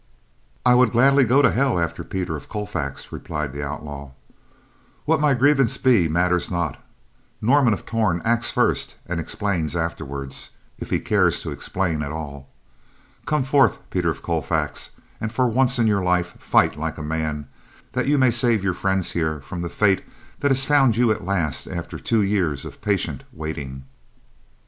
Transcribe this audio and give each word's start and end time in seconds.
"I 0.65 0.73
would 0.73 0.93
gladly 0.93 1.25
go 1.25 1.43
to 1.43 1.51
hell 1.51 1.77
after 1.79 2.03
Peter 2.03 2.35
of 2.35 2.49
Colfax," 2.49 3.11
replied 3.11 3.53
the 3.53 3.63
outlaw. 3.63 4.13
"What 5.05 5.21
my 5.21 5.35
grievance 5.35 5.77
be 5.77 6.07
matters 6.07 6.49
not. 6.49 6.83
Norman 7.39 7.71
of 7.71 7.85
Torn 7.85 8.19
acts 8.25 8.49
first 8.49 8.95
and 9.05 9.19
explains 9.19 9.75
afterward, 9.75 10.35
if 10.79 10.89
he 10.89 10.99
cares 10.99 11.43
to 11.43 11.51
explain 11.51 12.01
at 12.01 12.11
all. 12.11 12.49
Come 13.27 13.43
forth, 13.43 13.77
Peter 13.91 14.09
of 14.09 14.23
Colfax, 14.23 14.89
and 15.19 15.31
for 15.31 15.47
once 15.47 15.77
in 15.77 15.85
your 15.85 16.01
life, 16.01 16.33
fight 16.39 16.75
like 16.79 16.97
a 16.97 17.03
man, 17.03 17.47
that 17.91 18.07
you 18.07 18.17
may 18.17 18.31
save 18.31 18.63
your 18.63 18.73
friends 18.73 19.11
here 19.11 19.39
from 19.39 19.61
the 19.61 19.69
fate 19.69 20.03
that 20.39 20.49
has 20.49 20.65
found 20.65 20.97
you 20.97 21.11
at 21.11 21.25
last 21.25 21.67
after 21.67 21.99
two 21.99 22.23
years 22.23 22.65
of 22.65 22.81
patient 22.81 23.23
waiting." 23.31 23.83